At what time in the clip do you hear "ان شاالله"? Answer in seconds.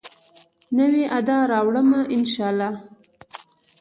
2.15-2.71